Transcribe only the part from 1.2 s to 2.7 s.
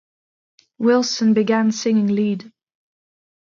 began singing lead.